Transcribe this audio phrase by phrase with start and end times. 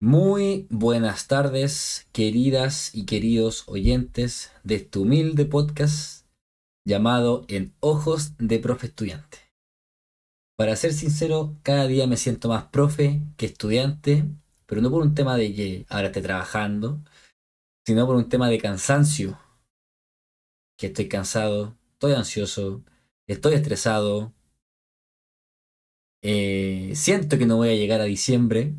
[0.00, 6.24] Muy buenas tardes, queridas y queridos oyentes de este humilde podcast
[6.84, 9.38] llamado En Ojos de Profe Estudiante.
[10.56, 14.24] Para ser sincero, cada día me siento más profe que estudiante,
[14.66, 17.00] pero no por un tema de que ahora esté trabajando,
[17.86, 19.38] sino por un tema de cansancio.
[20.78, 22.82] Que estoy cansado, estoy ansioso,
[23.26, 24.32] estoy estresado,
[26.22, 28.74] eh, siento que no voy a llegar a diciembre,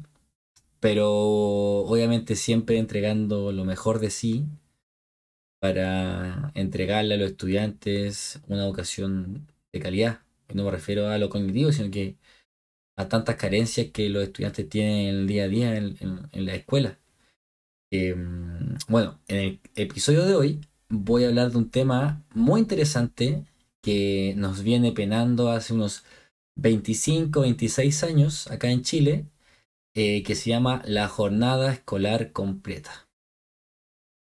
[0.79, 4.45] pero obviamente siempre entregando lo mejor de sí
[5.59, 10.21] para entregarle a los estudiantes una educación de calidad.
[10.53, 12.17] No me refiero a lo cognitivo, sino que
[12.97, 16.99] a tantas carencias que los estudiantes tienen en el día a día en, la escuela.
[17.91, 23.45] Em, bueno, en el episodio de hoy voy a hablar de un tema muy interesante
[23.81, 26.03] que nos viene penando hace unos
[26.55, 29.25] 25, 26 años acá en Chile,
[29.93, 33.07] eh, que se llama la jornada escolar completa.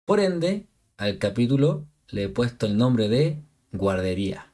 [0.06, 4.54] Por ende, al capítulo le he puesto el nombre de guardería.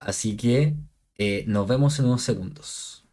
[0.00, 0.74] Así que
[1.16, 3.04] eh, nos vemos en unos segundos.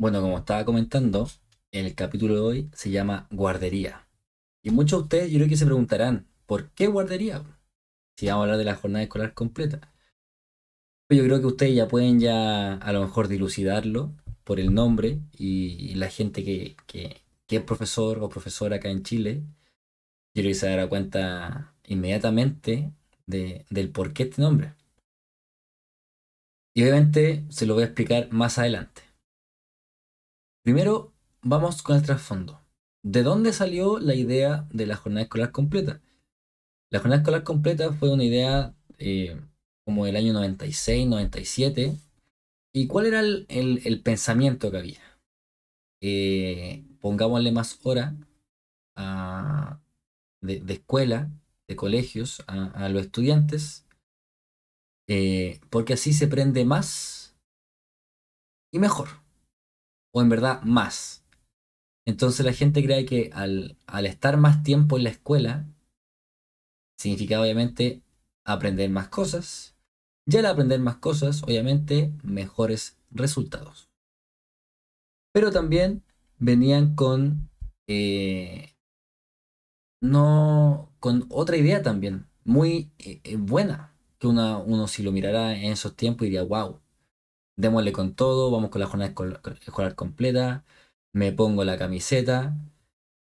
[0.00, 1.28] Bueno, como estaba comentando,
[1.72, 4.08] el capítulo de hoy se llama guardería.
[4.62, 7.44] Y muchos de ustedes yo creo que se preguntarán, ¿por qué guardería?
[8.16, 9.92] Si vamos a hablar de la jornada escolar completa.
[11.10, 15.94] Yo creo que ustedes ya pueden ya a lo mejor dilucidarlo por el nombre y,
[15.96, 16.76] la gente que,
[17.48, 19.42] es profesor o profesora acá en Chile,
[20.34, 22.90] yo creo que se dará cuenta inmediatamente
[23.26, 24.72] del por qué este nombre.
[26.74, 29.09] Y obviamente se lo voy a explicar más adelante.
[30.70, 32.60] Primero, vamos con el trasfondo.
[33.02, 36.00] ¿De dónde salió la idea de la jornada escolar completa?
[36.90, 39.36] La jornada escolar completa fue una idea eh,
[39.84, 41.96] como del año 96, 97,
[42.72, 45.00] ¿Y cuál era el, pensamiento que había?
[46.00, 48.14] Eh, pongámosle más hora
[50.40, 51.32] de, escuela,
[51.66, 53.88] de colegios, a, los estudiantes,
[55.08, 57.36] eh, porque así se prende más
[58.72, 59.08] y mejor.
[60.12, 61.24] O en verdad más.
[62.06, 65.66] Entonces la gente cree que al, al estar más tiempo en la escuela,
[66.98, 68.02] significa obviamente
[68.44, 69.76] aprender más cosas,
[70.26, 73.88] y al aprender más cosas, obviamente, mejores resultados.
[75.32, 76.02] Pero también
[76.38, 77.50] venían con...
[77.88, 78.74] Eh,
[80.00, 80.92] no...
[81.00, 85.96] con otra idea también, muy eh, eh, buena, que uno si lo mirara en esos
[85.96, 86.80] tiempos diría, wow,
[87.60, 89.10] démosle con todo, vamos con la jornada
[89.60, 90.64] escolar completa,
[91.14, 92.54] me pongo la camiseta.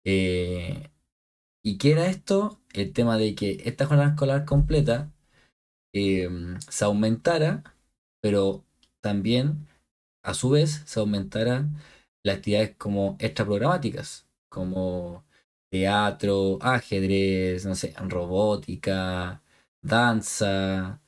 [0.05, 2.61] ¿Y qué era esto?
[2.73, 5.15] El tema de que esta jornada escolar completa
[5.97, 7.63] Em, se aumentara,
[8.21, 8.65] pero
[9.01, 9.69] también
[10.25, 11.69] a su vez se aumentara
[12.25, 15.25] las actividades como extraprogramáticas, como
[15.71, 19.43] teatro, ajedrez, no sé, robótica,
[19.83, 21.01] danza,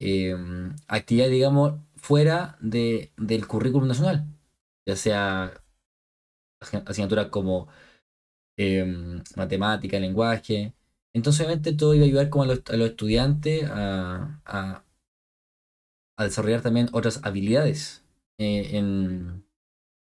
[0.00, 4.26] em, actividades, digamos, fuera de, del currículum nacional,
[4.86, 5.62] ya sea
[6.86, 7.68] asignaturas como
[8.56, 10.74] em, matemática, lenguaje,
[11.12, 14.84] entonces, obviamente, todo iba a ayudar como a los, estudiantes a,
[16.18, 18.04] desarrollar también otras habilidades
[18.38, 19.44] eh, en,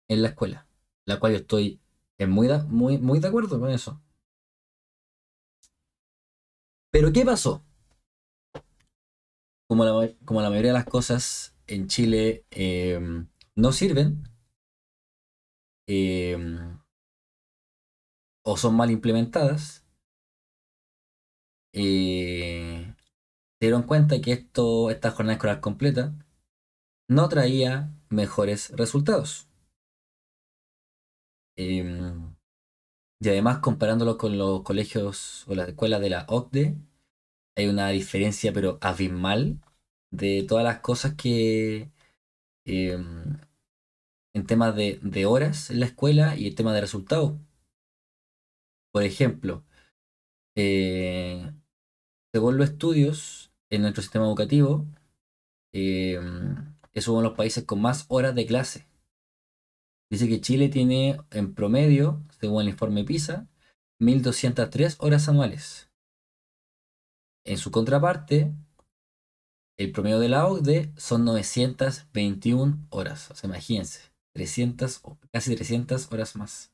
[0.08, 0.66] la escuela,
[1.06, 1.80] la cual yo estoy
[2.28, 4.00] muy, muy, muy de acuerdo con eso.
[6.92, 7.64] Pero, ¿qué pasó?
[9.68, 14.22] Como la, como la mayoría de las cosas en Chile em, no sirven,
[15.86, 16.78] em,
[18.42, 19.84] o son mal implementadas,
[21.72, 22.94] eh,
[23.60, 26.14] se dieron cuenta que esto, esta jornada escolar completa
[27.08, 29.48] no traía mejores resultados.
[31.56, 32.34] Em,
[33.20, 36.76] y además, comparándolo con los colegios o las escuelas de la OCDE,
[37.56, 39.60] hay una diferencia pero abismal
[40.16, 41.90] de todas las cosas que
[42.64, 43.38] em,
[44.34, 47.34] en temas de, horas en la escuela y el tema de resultados.
[48.92, 49.64] Por ejemplo,
[50.56, 51.52] eh,
[52.32, 54.86] según los estudios en nuestro sistema educativo,
[55.72, 56.20] eh,
[56.92, 58.86] es uno de los países con más horas de clase.
[60.10, 63.48] Dice que Chile tiene en promedio, según el informe PISA,
[64.00, 65.90] 1.203 horas anuales.
[67.44, 68.54] En su contraparte,
[69.76, 73.30] el promedio de la OCDE son 921 horas.
[73.30, 74.00] O sea, imagínense,
[74.34, 76.72] 300, casi 300 horas más.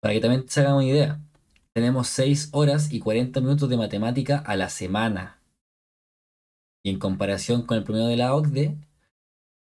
[0.00, 1.20] Para que también se hagan una idea,
[1.72, 5.40] tenemos 6 horas y 40 minutos de matemática a la semana.
[6.84, 8.76] Y en comparación con el promedio de la OCDE,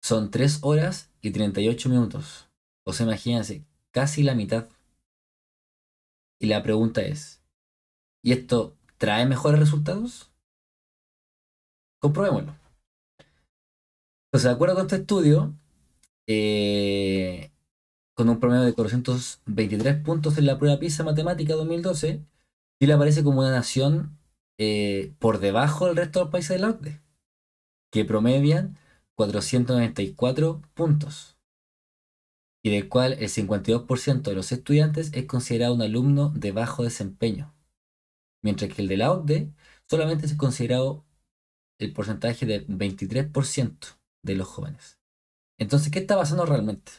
[0.01, 2.49] son 3 horas y 38 minutos.
[2.85, 4.67] O sea, imagínense, casi la mitad.
[6.39, 7.41] Y la pregunta es,
[8.21, 10.32] ¿y esto trae mejores resultados?
[12.03, 12.53] Comprobémoslo.
[14.27, 15.53] Entonces, de acuerdo con este estudio,
[16.27, 17.49] eh,
[18.13, 22.21] con un promedio de 423 puntos en la prueba PISA Matemática 2012,
[22.77, 24.17] Chile aparece como una nación
[24.57, 26.99] eh, por debajo del resto de los países de la OCDE,
[27.89, 28.77] que promedian
[29.15, 31.37] 494 puntos,
[32.65, 37.55] y del cual el 52% de los estudiantes es considerado un alumno de bajo desempeño,
[38.41, 39.53] mientras que el de la OCDE
[39.87, 41.05] solamente es considerado
[41.79, 44.99] el porcentaje del 23% de los jóvenes.
[45.59, 46.91] Entonces, ¿qué está pasando realmente?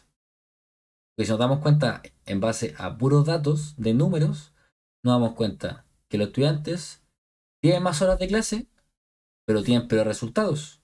[1.15, 4.53] Porque si nos damos cuenta en base a puros datos de números,
[5.05, 7.03] nos damos cuenta que los estudiantes
[7.63, 8.67] tienen más horas de clase,
[9.47, 10.83] pero tienen peores resultados.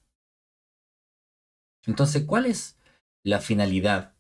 [1.87, 2.79] Entonces, ¿cuál es
[3.25, 4.15] la finalidad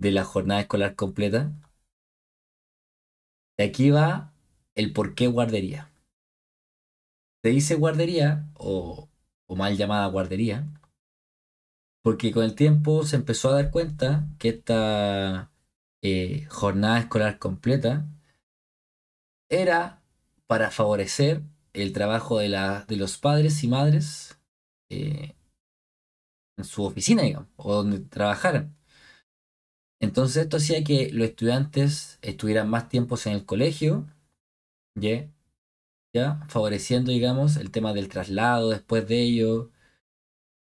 [0.00, 1.52] de la jornada escolar completa?
[3.56, 4.32] De aquí va
[4.74, 5.93] el por qué guardería.
[7.44, 9.10] Se dice guardería o,
[9.48, 10.66] mal llamada guardería,
[12.02, 15.52] porque con el tiempo se empezó a dar cuenta que esta
[16.02, 18.08] eh, jornada escolar completa
[19.50, 20.02] era
[20.46, 21.42] para favorecer
[21.74, 22.48] el trabajo de,
[22.88, 24.40] de los padres y madres
[24.88, 25.34] eh,
[26.56, 28.74] en su oficina, digamos, o donde trabajaran.
[30.00, 34.06] Entonces esto hacía que los estudiantes estuvieran más tiempos en el colegio,
[36.14, 36.40] ¿ya?
[36.48, 39.70] Favoreciendo, digamos, el tema del traslado después de ello.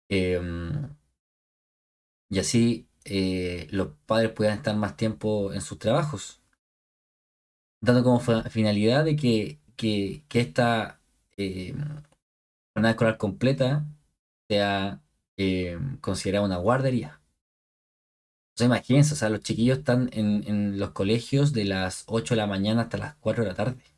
[0.09, 0.95] Em,
[2.29, 6.41] y así eh, los padres pudieran estar más tiempo en sus trabajos.
[7.81, 8.19] Dando como
[8.49, 11.01] finalidad de que, que, esta
[11.37, 11.75] eh,
[12.75, 13.85] escolar completa
[14.49, 15.01] sea
[15.37, 17.21] em, considerada una guardería.
[18.55, 22.37] Sea, imagínense, o sea, los chiquillos están en, en los colegios de las 8 de
[22.37, 23.92] la mañana hasta las 4 de la tarde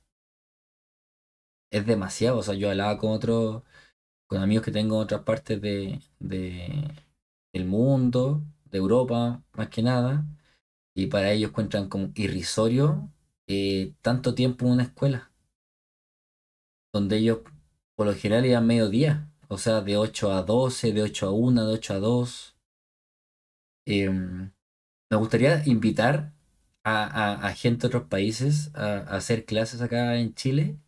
[1.72, 2.40] es demasiado.
[2.40, 3.64] O sea, yo hablaba con otros,
[4.28, 10.26] con amigos que tengo en otras partes de, del mundo, de Europa, más que nada,
[10.96, 13.12] y para ellos encuentran como irrisorio
[13.48, 15.32] eh, tanto tiempo en una escuela,
[16.94, 17.40] donde ellos
[17.96, 21.68] por lo general iban mediodía, o sea, de 8 a 12, de 8 a 1,
[21.68, 22.58] de 8 a 2.
[23.88, 24.52] Em,
[25.12, 26.34] me gustaría invitar
[26.84, 30.80] a, gente de otros países a, a hacer clases acá en Chile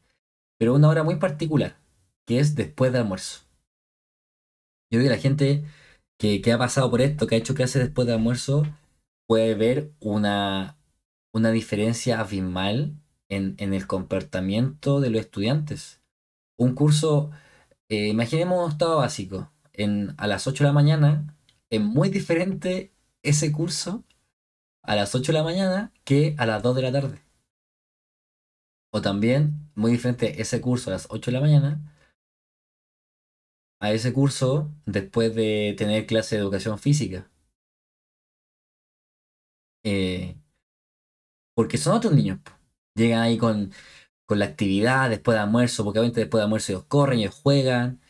[0.57, 1.77] pero una hora muy particular,
[2.25, 3.41] que es después de almuerzo.
[4.91, 5.65] Yo creo que la gente
[6.17, 8.63] que, ha pasado por esto, que ha hecho clases después de almuerzo,
[9.27, 10.77] puede ver una,
[11.33, 12.95] una diferencia abismal
[13.29, 16.01] en, en, el comportamiento de los estudiantes.
[16.57, 17.31] Un curso,
[17.89, 21.35] eh, imaginemos un estado básico, en, a las 8 de la mañana,
[21.69, 22.91] es muy diferente
[23.23, 24.03] ese curso
[24.83, 27.21] a las 8 de la mañana que a las 2 de la tarde.
[28.91, 31.93] O también, muy diferente, ese curso a las 8 de la mañana
[33.79, 37.29] a ese curso después de tener clase de educación física.
[39.83, 40.35] Eh,
[41.55, 42.39] porque son otros niños.
[42.95, 43.71] Llegan ahí con,
[44.27, 48.01] con, la actividad después de almuerzo, porque obviamente después de almuerzo ellos corren, ellos juegan,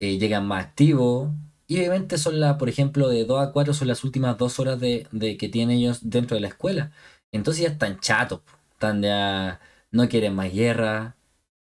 [0.00, 1.30] eh, llegan más activos.
[1.68, 4.80] Y obviamente son las, por ejemplo, de 2 a 4 son las últimas dos horas
[4.80, 6.92] de, que tienen ellos dentro de la escuela.
[7.32, 8.42] Entonces ya están chatos,
[8.72, 9.60] están ya
[9.96, 11.16] no quieren más guerra,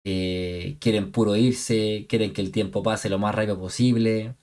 [0.05, 4.37] eh, quieren puro irse, quieren que el tiempo pase lo más rápido posible.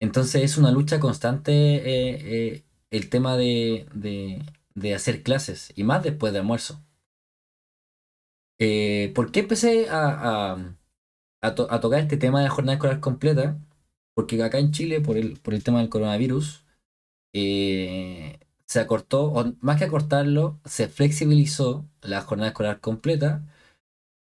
[0.00, 3.86] Entonces es una lucha constante eh, eh, el tema de,
[4.94, 6.82] hacer clases, y más después de almuerzo.
[9.14, 10.56] ¿Por qué empecé a,
[11.40, 13.58] a, tocar este tema de la jornada escolar completa?
[14.14, 16.64] Porque acá en Chile, por el, por el tema del coronavirus,
[18.68, 23.44] se acortó, o más que acortarlo, se flexibilizó la jornada escolar completa,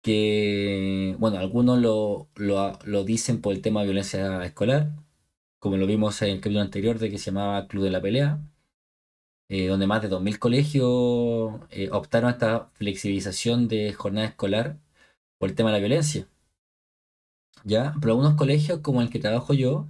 [0.01, 4.91] que, bueno, algunos lo, lo, dicen por el tema de violencia escolar,
[5.59, 8.39] como lo vimos en el capítulo anterior de que se llamaba Club de la Pelea,
[9.49, 14.77] eh, donde más de 2.000 colegios eh, optaron a esta flexibilización de jornada escolar
[15.39, 16.27] por el tema de la violencia.
[17.63, 17.93] ¿Ya?
[17.99, 19.87] Pero algunos colegios, como el que trabajo yo,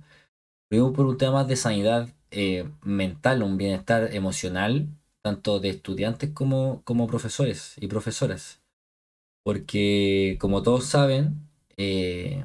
[0.70, 4.90] lo por un tema de sanidad eh, mental, un bienestar emocional,
[5.24, 8.62] tanto de estudiantes como, como profesores y profesoras.
[9.44, 12.44] Porque como todos saben, eh,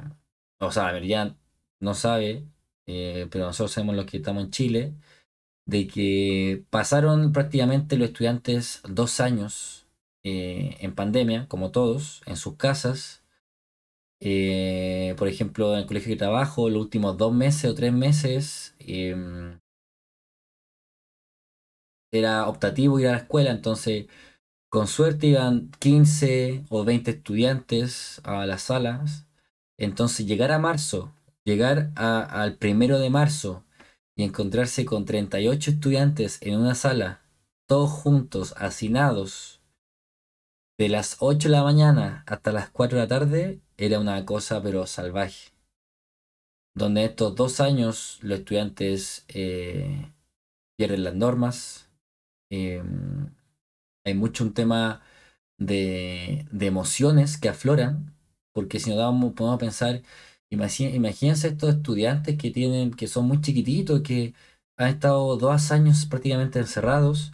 [0.61, 1.37] o sea, ya
[1.81, 2.45] no sabe,
[2.87, 4.95] eh, pero nosotros sabemos los que estamos en Chile,
[5.67, 9.87] de que pasaron prácticamente los estudiantes dos años
[10.23, 13.25] en pandemia, como todos, en sus casas.
[14.21, 19.60] Por ejemplo, en el colegio de trabajo, los últimos dos meses o tres meses em,
[22.13, 24.07] era optativo ir a la escuela, entonces
[24.71, 29.27] con suerte iban 15 o 20 estudiantes a las salas.
[29.79, 31.13] Entonces llegar a marzo,
[31.45, 33.65] llegar al primero de marzo
[34.17, 37.23] y encontrarse con 38 estudiantes en una sala,
[37.67, 39.61] todos juntos, hacinados,
[40.79, 44.63] de las 8 de la mañana hasta las 4 de la tarde, era una cosa
[44.63, 45.51] pero salvaje.
[46.75, 50.11] Donde estos dos años los estudiantes eh,
[50.79, 51.90] pierden las normas,
[52.51, 53.31] em,
[54.05, 55.03] hay mucho un tema
[55.59, 58.15] de, emociones que afloran,
[58.53, 60.03] porque si nos damos, podemos pensar,
[60.51, 64.35] imagínense estos estudiantes que tienen, que son muy chiquititos, que
[64.79, 67.33] han estado dos años prácticamente encerrados,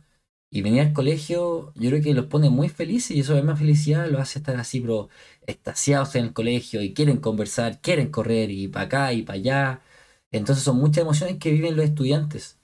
[0.51, 3.59] y venir al colegio, yo creo que los pone muy felices y eso es más
[3.59, 5.09] felicidad los hace estar así, pero
[5.47, 9.83] extasiados en el colegio y quieren conversar, quieren correr y para acá y para allá.
[10.31, 12.59] Entonces son muchas emociones que viven los estudiantes.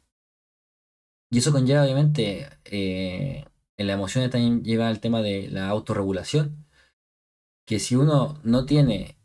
[1.32, 3.46] Y eso conlleva obviamente eh,
[3.78, 6.66] en la emoción también lleva el tema de la autorregulación.
[7.66, 9.16] Que si uno no tiene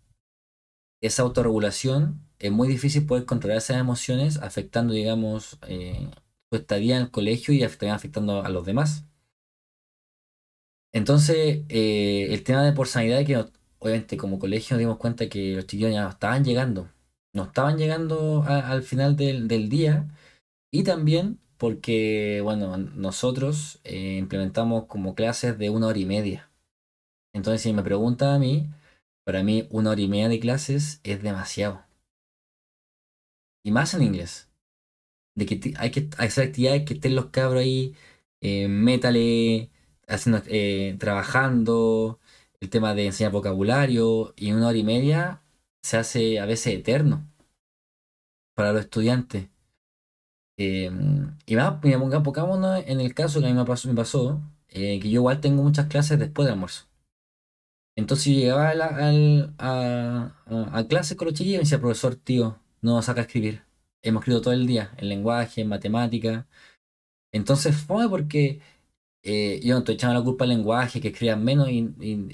[1.01, 6.09] esa autorregulación, es muy difícil poder controlar esas emociones, afectando, digamos, eh,
[6.49, 9.03] su estadía en el colegio y también afectando a los demás.
[10.93, 13.45] Entonces, eh, el tema de por sanidad, que
[13.79, 16.89] obviamente como colegio nos dimos cuenta que los chiquillos ya estaban llegando,
[17.33, 20.07] no estaban llegando al final del día,
[20.71, 26.51] y también porque, bueno, nosotros eh, implementamos como clases de una hora y media.
[27.33, 28.69] Entonces, si me preguntan a mí,
[29.25, 31.85] para mí una hora y media de clases es demasiado.
[33.63, 34.49] Y más en inglés.
[35.35, 37.95] De que hay que hacer actividades que estén los cabros ahí,
[38.41, 39.69] eh, métale,
[40.07, 42.19] haciendo, eh, trabajando,
[42.59, 45.43] el tema de enseñar vocabulario, y una hora y media
[45.83, 47.27] se hace a veces eterno
[48.55, 49.49] para los estudiantes.
[50.57, 54.41] Em, y más, mira, pongámonos en el caso que a mí me pasó, me pasó
[54.69, 56.85] eh, que yo igual tengo muchas clases después del almuerzo.
[57.95, 62.59] Entonces yo llegaba a, la, a, clase con los chiquillos y me decía, profesor, tío,
[62.81, 63.63] no saca a escribir.
[64.03, 66.47] Hemos escrito todo el día, en lenguaje, en matemática.
[67.31, 68.61] Entonces fue porque
[69.23, 71.69] eh, yo no estoy echando la culpa al lenguaje, que escriban menos,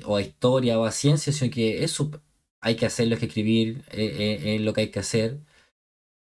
[0.05, 2.11] o a historia, o a ciencia, sino que eso
[2.61, 5.39] hay que hacerlo, hay que escribir, eh, es lo que hay que hacer.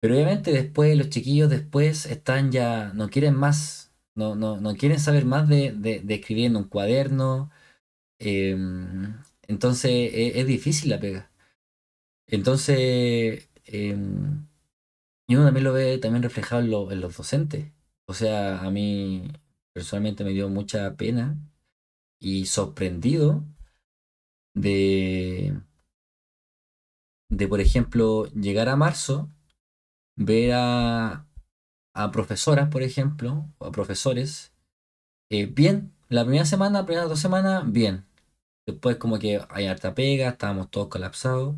[0.01, 4.99] Pero obviamente después los chiquillos después están ya, no quieren más, no, no, no quieren
[4.99, 7.51] saber más de, de, escribir en un cuaderno.
[8.19, 9.15] Em,
[9.47, 11.31] entonces e, es, difícil la pega.
[12.27, 14.47] Entonces, em,
[15.27, 17.71] y uno también lo ve también reflejado en, en los docentes.
[18.07, 19.31] O sea, a mí
[19.73, 21.37] personalmente me dio mucha pena
[22.19, 23.43] y sorprendido
[24.55, 25.53] de,
[27.29, 29.29] de por ejemplo, llegar a marzo
[30.15, 31.27] ver a,
[32.13, 34.53] profesoras, por ejemplo, o a profesores,
[35.31, 38.05] eh, bien, la primera semana, la primera dos semanas, bien.
[38.67, 41.55] Después como que hay harta pega, estábamos todos colapsados.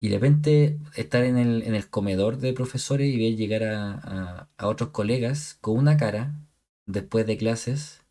[0.00, 4.48] Y de repente estar en el, en el comedor de profesores y ver llegar a,
[4.66, 6.34] otros colegas con una cara
[6.86, 8.02] después de clases.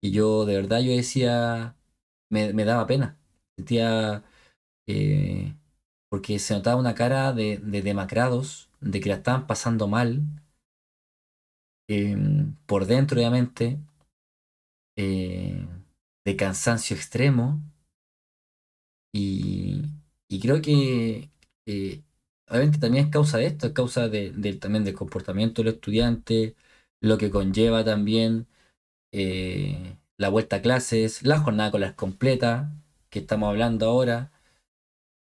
[0.00, 1.76] Y yo de verdad yo decía,
[2.30, 3.18] me, daba pena.
[3.56, 4.24] Sentía
[4.86, 5.54] eh,
[6.10, 10.22] porque se notaba una cara de, demacrados, de que la estaban pasando mal,
[11.88, 13.78] em, por dentro obviamente,
[14.96, 15.66] eh,
[16.24, 17.60] de cansancio extremo,
[19.12, 19.82] y,
[20.40, 21.30] creo que
[21.66, 22.02] eh,
[22.48, 24.10] obviamente también es causa de esto, es causa
[24.60, 26.54] también del comportamiento del estudiante,
[27.00, 28.46] lo que conlleva también
[29.12, 32.72] eh, la vuelta a clases, la jornada con las completa
[33.10, 34.32] que estamos hablando ahora.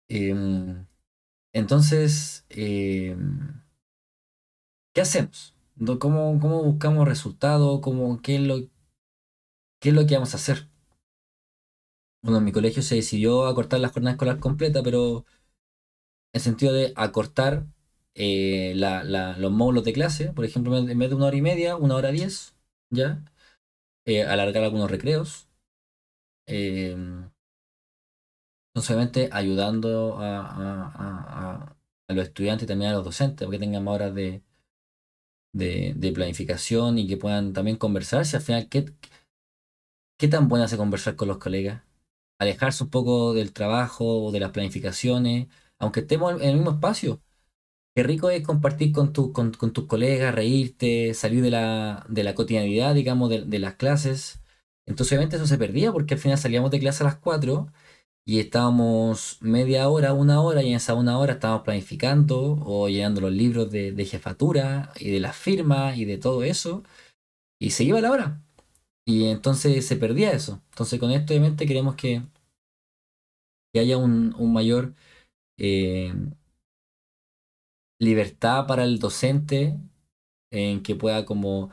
[0.08, 0.86] Em,
[1.52, 3.62] entonces, em,
[4.94, 5.54] ¿qué hacemos?
[6.00, 7.80] ¿Cómo, cómo buscamos resultados?
[7.80, 8.56] ¿Cómo, qué, es lo,
[9.80, 10.68] ¿Qué es lo que vamos a hacer?
[12.22, 15.24] Bueno, en mi colegio se decidió acortar la jornada escolar completa, pero
[16.32, 17.66] en sentido de acortar
[18.14, 21.96] eh, los módulos de clase, por ejemplo, en vez de una hora y media, una
[21.96, 22.54] hora diez,
[22.90, 23.24] ¿ya?
[24.06, 25.48] Eh, alargar algunos recreos.
[26.46, 27.30] Em,
[28.74, 31.76] no solamente ayudando a,
[32.08, 34.42] los estudiantes y también a los docentes, porque tengan más horas de,
[36.14, 38.26] planificación y que puedan también conversar.
[38.26, 38.86] Si al final, ¿qué,
[40.18, 41.82] qué tan buena hace conversar con los colegas?
[42.38, 47.22] Alejarse un poco del trabajo de las planificaciones, aunque estemos en el mismo espacio.
[47.94, 52.34] Qué rico es compartir con, tu, con, tus colegas, reírte, salir de la, de la
[52.34, 54.40] cotidianidad, digamos, de, de, las clases.
[54.86, 57.68] Entonces, obviamente, eso se perdía porque al final salíamos de clase a las 4
[58.26, 63.20] y estábamos media hora, una hora, y en esa una hora estábamos planificando o llenando
[63.20, 66.82] los libros de, de jefatura y de las firmas y de todo eso,
[67.60, 68.42] y se iba la hora.
[69.06, 70.62] Y entonces se perdía eso.
[70.70, 72.22] Entonces, con esto, obviamente, queremos que,
[73.72, 74.94] que haya un, un mayor.
[75.58, 76.12] Eh,
[77.98, 79.78] libertad para el docente
[80.50, 81.70] en que pueda como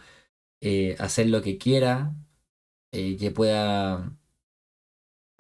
[0.62, 2.16] eh, hacer lo que quiera,
[2.94, 4.18] eh, que pueda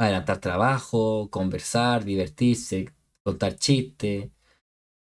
[0.01, 2.93] adelantar trabajo, conversar, divertirse,
[3.23, 4.29] contar chistes,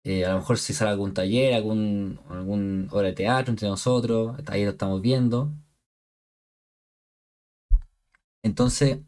[0.04, 4.38] eh, a lo mejor si sale algún taller, algún, algún hora de teatro entre nosotros,
[4.48, 5.52] ahí lo estamos viendo.
[8.44, 9.00] Entonces,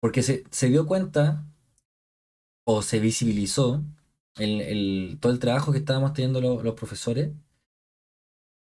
[0.00, 1.46] porque se, se dio cuenta
[2.64, 3.82] o se visibilizó
[4.36, 7.32] el, todo el trabajo que estábamos teniendo los profesores.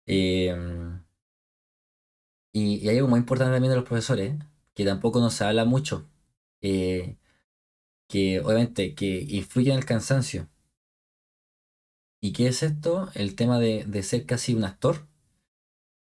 [0.06, 1.02] Em,
[2.52, 4.34] y, hay algo muy importante también de los profesores,
[4.75, 6.09] que tampoco nos se habla mucho,
[6.62, 7.17] eh,
[8.09, 10.49] que obviamente que influye en el cansancio.
[12.23, 13.11] ¿Y qué es esto?
[13.15, 15.07] El tema de, ser casi un actor.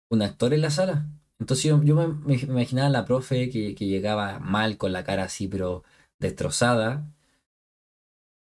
[0.10, 1.08] Un actor en la sala.
[1.40, 5.24] Entonces yo, me, me, imaginaba a la profe que, que llegaba mal con la cara
[5.24, 5.84] así, pero
[6.20, 7.08] destrozada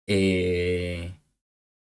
[0.07, 1.19] eh,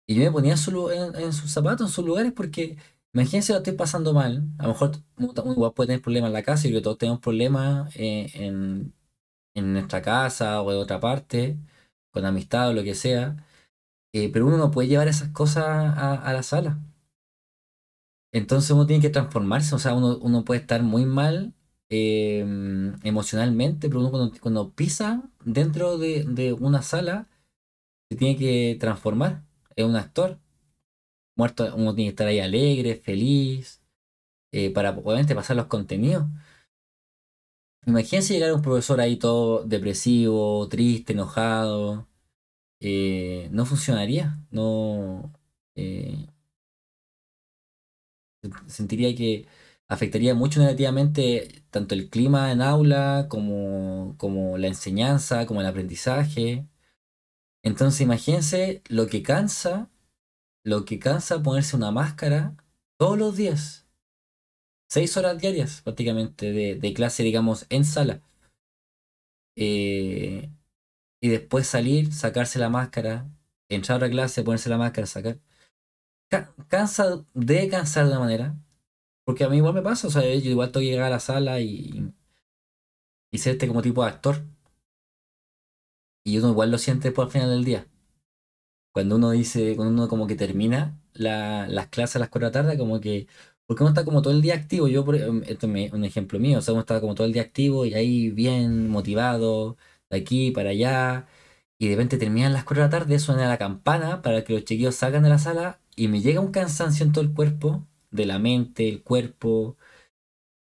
[0.07, 2.77] y yo me ponía en, su, en, sus zapatos, en sus lugares, porque
[3.17, 4.43] imagínense lo estoy pasando mal.
[4.59, 7.95] A lo mejor uno puede tener problemas en la casa y que todos tenemos problemas
[7.95, 8.93] eh, en,
[9.55, 11.57] en, nuestra casa o en otra parte,
[12.11, 13.37] con amistad o lo que sea.
[14.13, 15.65] Eh, pero uno no puede llevar esas cosas
[15.97, 16.79] a, la sala.
[18.31, 21.53] Entonces uno tiene que transformarse, o sea, uno, uno puede estar muy mal
[21.89, 27.27] emocionalmente, pero uno cuando, cuando pisa dentro de, de una sala,
[28.09, 29.43] se tiene que transformar.
[29.75, 30.39] Es un actor.
[31.37, 33.81] Muerto, uno tiene que estar ahí alegre, feliz,
[34.51, 36.27] eh, para obviamente pasar los contenidos.
[37.85, 42.07] Imagínense llegar a un profesor ahí todo depresivo, triste, enojado.
[42.81, 44.39] Eh, no funcionaría.
[44.51, 45.33] No.
[45.75, 46.27] Eh,
[48.67, 49.47] sentiría que
[49.87, 56.67] afectaría mucho negativamente tanto el clima en aula como, como la enseñanza, como el aprendizaje.
[57.63, 59.89] Entonces imagínense lo que cansa,
[60.67, 62.53] lo que cansa ponerse una máscara
[62.97, 63.87] todos los días.
[64.89, 68.21] Seis horas diarias prácticamente de, clase, digamos, en sala.
[69.55, 70.51] Eh,
[71.21, 73.29] y después salir, sacarse la máscara,
[73.69, 75.39] entrar a clase, ponerse la máscara, sacar.
[76.67, 78.55] Cansa, de cansar de una manera.
[79.25, 81.21] Porque a mí igual me pasa, o sea, yo igual tengo que llegar a la
[81.21, 82.13] sala y,
[83.31, 84.45] y ser este como tipo de actor.
[86.25, 87.87] Y uno igual lo siente por al final del día.
[88.97, 92.63] Cuando uno dice, cuando uno como que termina las clases a las 4 de la
[92.63, 93.27] tarde, como que.
[93.67, 94.87] Porque uno está como todo el día activo.
[94.87, 97.43] Yo, em, esto es un ejemplo mío, o sea, uno está como todo el día
[97.43, 99.77] activo y ahí bien motivado,
[100.09, 101.27] de aquí para allá.
[101.77, 104.65] Y de repente terminan las 4 de la tarde, suena la campana para que los
[104.65, 108.25] chiquillos salgan de la sala y me llega un cansancio en todo el cuerpo, de
[108.25, 109.77] la mente, el cuerpo.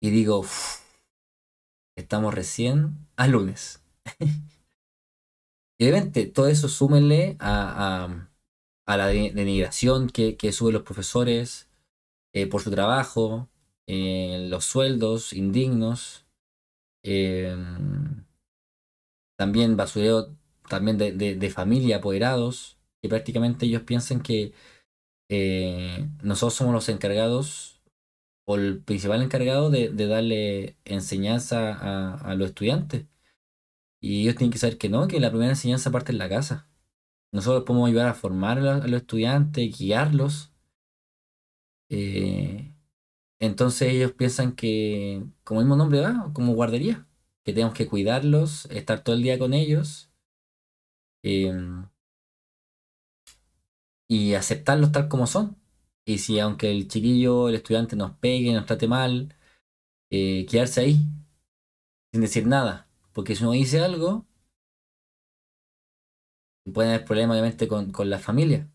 [0.02, 0.46] Y digo,
[1.96, 3.82] estamos recién a lunes.
[5.78, 8.30] Y obviamente todo eso súmenle a,
[8.88, 11.70] la denigración que, suben los profesores
[12.34, 13.50] eh, por su trabajo,
[13.88, 16.26] eh, los sueldos indignos,
[17.04, 18.26] em,
[19.38, 20.36] también basureo
[20.70, 24.54] también de, familia, apoderados, que prácticamente ellos piensan que
[25.30, 27.82] eh, nosotros somos los encargados
[28.48, 33.06] o el principal encargado de, darle enseñanza a los estudiantes.
[34.06, 36.70] Y ellos tienen que saber que no, que la primera enseñanza parte en la casa.
[37.32, 40.54] Nosotros podemos ayudar a formar a los estudiantes, guiarlos.
[41.90, 42.72] Eh,
[43.40, 47.08] entonces ellos piensan que, como el mismo nombre va, como guardería,
[47.44, 50.12] que tenemos que cuidarlos, estar todo el día con ellos
[51.24, 51.88] em,
[54.08, 55.58] y aceptarlos tal como son.
[56.06, 59.36] Y si aunque el chiquillo, el estudiante nos pegue, nos trate mal,
[60.12, 61.00] eh, quedarse ahí,
[62.14, 62.85] sin decir nada
[63.16, 64.26] porque si uno dice algo,
[66.72, 68.70] puede haber problemas obviamente con, la familia.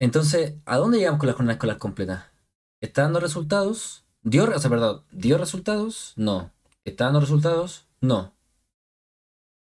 [0.00, 2.32] Entonces, ¿a dónde llegamos con la jornada escolar completa?
[2.80, 4.04] ¿Está dando resultados?
[4.22, 6.14] ¿Dio, o sea, ¿dio resultados?
[6.16, 6.50] No.
[6.84, 7.86] ¿Está dando resultados?
[8.00, 8.34] No.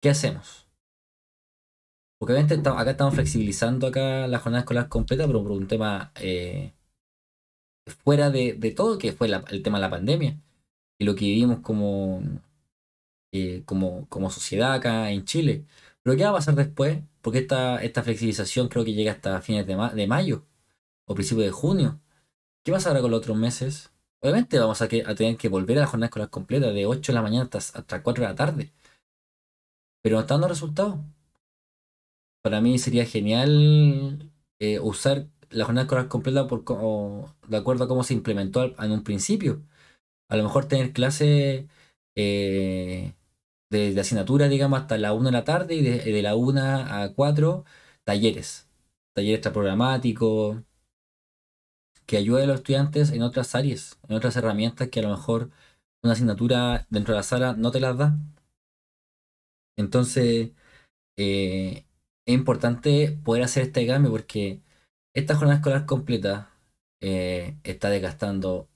[0.01, 0.65] ¿Qué hacemos?
[2.17, 6.73] Porque obviamente acá estamos flexibilizando acá la jornada escolar completa, pero por un tema eh,
[8.03, 10.41] fuera de, todo, que fue el tema de la pandemia.
[10.97, 12.23] Y lo que vivimos como,
[13.31, 15.65] eh, como, como sociedad acá en Chile.
[16.03, 17.01] Pero ¿qué va a pasar después?
[17.21, 20.45] Porque esta, esta flexibilización creo que llega hasta fines de, de mayo
[21.05, 21.99] o principios de junio.
[22.63, 23.91] ¿Qué pasa ahora con los otros meses?
[24.21, 27.21] Obviamente vamos a, tener que volver a la jornada escolar completa de 8 de la
[27.21, 28.73] mañana hasta, hasta 4 de la tarde.
[30.01, 30.99] Pero no está dando resultados.
[32.41, 36.63] Para mí sería genial eh, usar la jornada escolar completa por,
[37.47, 39.63] de acuerdo a cómo se implementó en un principio.
[40.29, 41.65] A lo mejor tener clases
[42.15, 43.13] eh,
[43.69, 47.65] de, asignatura, digamos, hasta la 1 de la tarde y de, la 1 a 4
[48.05, 48.67] talleres.
[49.13, 50.57] Talleres programáticos
[52.05, 55.51] que ayude a los estudiantes en otras áreas, en otras herramientas que a lo mejor
[56.03, 58.17] una asignatura dentro de la sala no te las da.
[59.77, 60.51] Entonces,
[61.17, 61.85] eh,
[62.25, 64.61] es importante poder hacer este cambio porque
[65.13, 66.51] esta jornada escolar completa
[67.01, 68.69] eh, está desgastando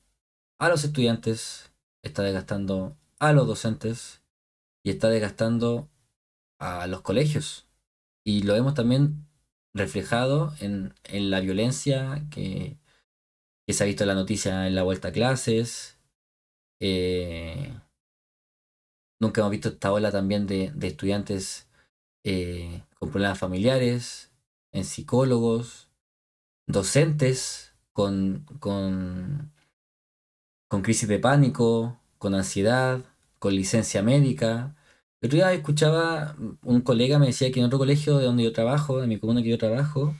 [0.60, 1.73] a los estudiantes,
[2.04, 4.23] está desgastando a los docentes
[4.84, 5.89] y está desgastando
[6.60, 7.67] a los colegios.
[8.23, 9.27] Y lo vemos también
[9.73, 12.77] reflejado en, la violencia que,
[13.67, 15.97] se ha visto en la noticia en la vuelta a clases.
[16.79, 17.73] Eh,
[19.19, 21.67] nunca hemos visto esta ola también de, estudiantes
[22.23, 24.32] eh, con problemas familiares,
[24.71, 25.89] en psicólogos,
[26.67, 29.51] docentes con, con,
[30.67, 33.01] con crisis de pánico, con ansiedad,
[33.39, 34.75] con licencia médica.
[35.21, 39.04] El otro escuchaba, un colega me decía que en otro colegio de donde yo trabajo,
[39.04, 40.15] en mi comuna que yo trabajo,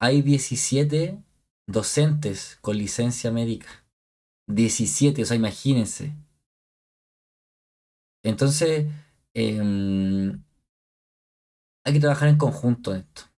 [0.00, 1.22] hay 17
[1.66, 3.68] docentes con licencia médica.
[4.48, 6.14] 17, o sea, imagínense.
[8.22, 8.86] Entonces,
[9.34, 10.42] em,
[11.84, 13.34] hay que trabajar en conjunto en esto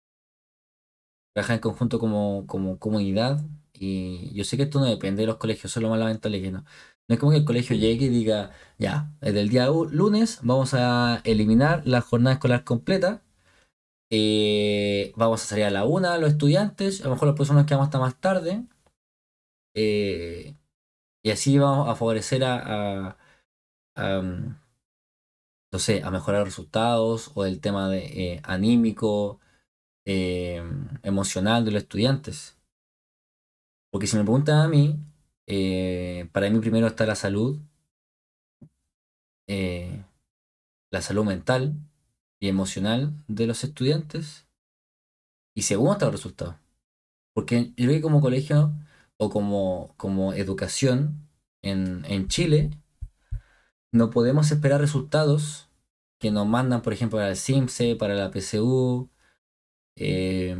[1.35, 3.41] trabajar en conjunto como, como comunidad.
[3.79, 6.65] Y yo sé que esto no depende de los colegios, solo más lamentable que no.
[7.07, 10.73] No es como que el colegio llegue y diga, ya, desde el día lunes vamos
[10.73, 13.21] a eliminar la jornada escolar completa.
[14.11, 17.87] Eh, vamos a salir a la una los estudiantes, a lo mejor las personas quedamos
[17.87, 18.65] hasta más tarde.
[19.75, 20.55] Eh,
[21.23, 23.17] y así vamos a favorecer a,
[23.97, 24.55] mm,
[25.71, 29.39] no sé, a mejorar resultados o el tema de eh, anímico,
[30.05, 30.63] eh,
[31.03, 32.54] emocional de los estudiantes.
[33.95, 34.99] Porque si me preguntan a mí,
[35.47, 37.61] eh, para mí primero está la salud,
[39.47, 40.03] eh,
[40.91, 41.77] la salud mental
[42.41, 44.49] y emocional de los estudiantes.
[45.55, 46.59] Y segundo está el resultado.
[47.33, 48.73] Porque yo creo que como colegio
[49.15, 51.29] o como, como educación
[51.61, 52.71] en, en Chile,
[53.93, 55.69] no podemos esperar resultados
[56.19, 59.09] que nos mandan, por ejemplo, para el CIMSE, para la PCU,
[59.95, 60.57] eh,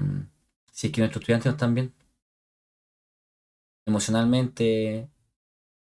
[0.71, 2.05] si es que nuestros estudiantes no están bien
[3.86, 5.10] emocionalmente,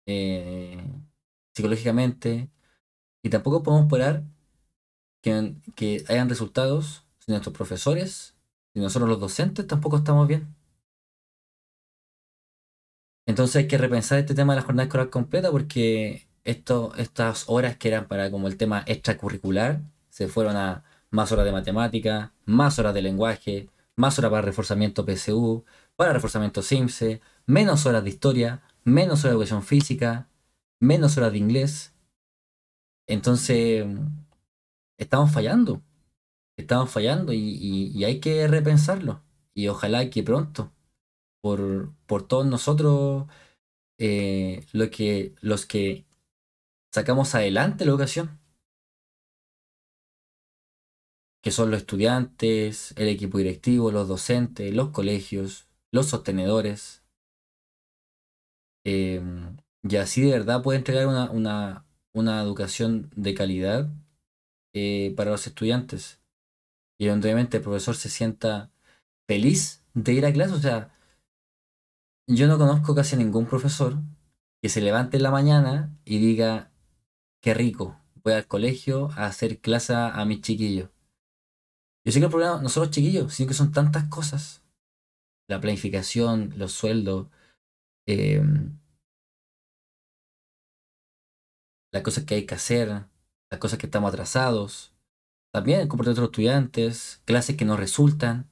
[0.06, 0.84] eh,
[1.54, 2.50] psicológicamente,
[3.22, 4.24] y tampoco podemos esperar
[5.22, 8.34] que, que hayan resultados si nuestros profesores,
[8.72, 10.54] si nosotros los docentes tampoco estamos bien.
[13.26, 17.76] Entonces hay que repensar este tema de la jornada escolar completa porque esto, estas horas
[17.76, 22.78] que eran para como el tema extracurricular se fueron a más horas de matemática, más
[22.78, 25.64] horas de lenguaje, más horas para reforzamiento PSU,
[25.96, 30.28] para reforzamiento SIMSE, menos horas de historia, menos horas de educación física,
[30.80, 31.92] menos horas de inglés.
[33.08, 33.86] Entonces,
[34.98, 35.82] estamos fallando.
[36.56, 39.22] Estamos fallando y, hay que repensarlo.
[39.54, 40.72] Y ojalá que pronto,
[41.42, 43.26] por, por todos nosotros,
[43.98, 46.06] eh, lo que, los que
[46.92, 48.38] sacamos adelante la educación,
[51.42, 56.99] que son los estudiantes, el equipo directivo, los docentes, los colegios, los sostenedores.
[58.84, 63.90] Em, y así de verdad puede entregar una, educación de calidad
[64.74, 66.20] eh, para los estudiantes.
[66.98, 68.70] Y donde obviamente el profesor se sienta
[69.26, 70.54] feliz de ir a clase.
[70.54, 70.94] O sea,
[72.26, 73.96] yo no conozco casi ningún profesor
[74.62, 76.70] que se levante en la mañana y diga,
[77.40, 80.90] qué rico, voy al colegio a hacer clase a mis chiquillos.
[82.04, 84.62] Yo sé que el problema no son los chiquillos, sino que son tantas cosas.
[85.48, 87.28] La planificación, los sueldos,
[88.10, 88.78] em,
[91.92, 92.88] las cosas que hay que hacer,
[93.50, 94.92] las cosas que estamos atrasados.
[95.52, 98.48] También de los estudiantes, clases que no resultan.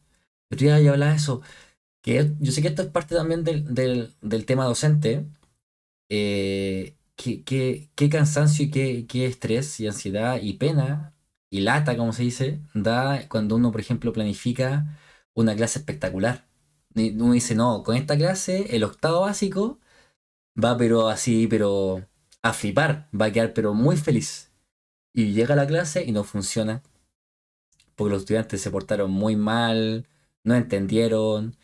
[0.50, 1.42] Yo ya hablaba de eso.
[2.02, 4.14] Que yo sé que esto es parte también del,
[4.46, 5.26] tema docente.
[6.10, 11.14] Eh, qué, qué, cansancio y qué, qué estrés y ansiedad y pena
[11.50, 14.98] y lata, como se dice, da cuando uno, por ejemplo, planifica
[15.34, 16.47] una clase espectacular.
[16.98, 19.78] Uno dice, no, con esta clase, el octavo básico
[20.62, 22.06] va pero así, pero
[22.42, 24.52] a flipar, va a quedar pero muy feliz.
[25.14, 26.82] Y llega la clase y no funciona.
[27.96, 30.06] porque los estudiantes se portaron muy mal,
[30.44, 31.56] no entendieron.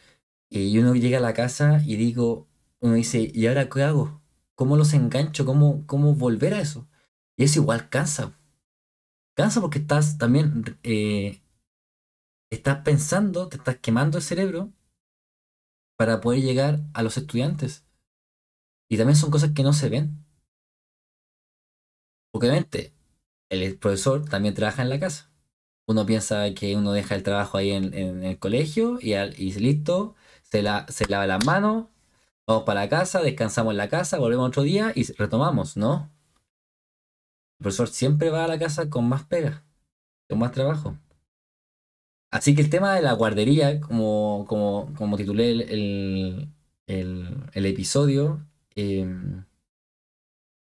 [0.51, 2.49] Y uno llega a la casa y digo,
[2.81, 4.23] uno dice, ¿y ahora qué hago?
[4.57, 5.47] ¿Cómo los engancho?
[5.47, 6.89] ¿Cómo, cómo volver a eso?
[7.37, 8.33] Y eso igual cansa.
[9.37, 11.41] Cansa porque estás también, eh,
[12.51, 14.73] estás pensando, te estás quemando el cerebro
[15.97, 17.85] para poder llegar a los estudiantes.
[18.89, 20.25] Y también son cosas que no se ven.
[22.33, 22.93] Obviamente,
[23.51, 25.31] el profesor también trabaja en la casa.
[25.87, 30.63] Uno piensa que uno deja el trabajo ahí en, el colegio y, y listo, se,
[30.63, 31.87] la, se lava las manos,
[32.47, 36.11] vamos para la casa, descansamos en la casa, volvemos otro día y retomamos, ¿no?
[37.59, 39.65] El profesor siempre va a la casa con más pega,
[40.29, 40.97] con más trabajo.
[42.35, 46.49] Así que el tema de la guardería, como, como, como titulé el,
[46.89, 48.45] el, episodio,
[48.75, 49.45] em,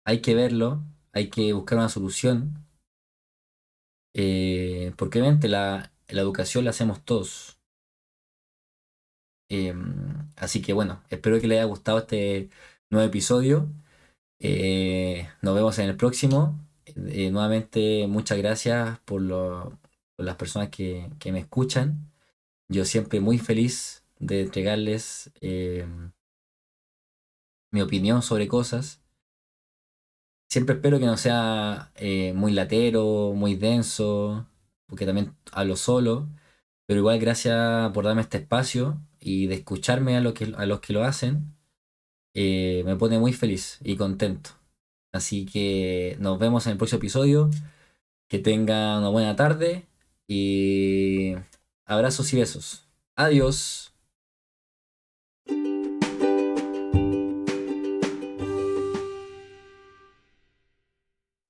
[0.04, 2.66] hay que verlo, hay que buscar una solución.
[4.14, 7.58] Eh, porque obviamente la, la, educación la hacemos todos.
[9.48, 12.50] Em, así que bueno, espero que les haya gustado este
[12.90, 13.70] nuevo episodio.
[14.38, 16.58] Eh, nos vemos en el próximo.
[16.86, 19.22] Eh, nuevamente, muchas gracias por,
[20.16, 22.10] las personas que, me escuchan.
[22.68, 26.12] Yo siempre muy feliz de entregarles em,
[27.72, 29.02] mi opinión sobre cosas.
[30.48, 34.46] Siempre espero que no sea eh, muy latero, muy denso,
[34.86, 36.28] porque también hablo solo.
[36.86, 40.80] Pero igual gracias por darme este espacio y de escucharme a, lo que, a los
[40.80, 41.56] que lo hacen.
[42.34, 44.50] Eh, me pone muy feliz y contento.
[45.12, 47.50] Así que nos vemos en el próximo episodio.
[48.28, 49.86] Que tengan una buena tarde
[50.26, 51.34] y
[51.84, 52.88] abrazos y besos.
[53.16, 53.93] Adiós.